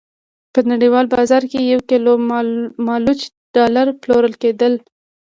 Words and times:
په 0.53 0.59
نړیوال 0.71 1.05
بازار 1.15 1.43
کې 1.51 1.59
یو 1.71 1.81
کیلو 1.89 2.13
مالوچ 2.87 3.21
ډالر 3.55 3.87
پلورل 4.01 4.33
کېدل. 4.41 4.73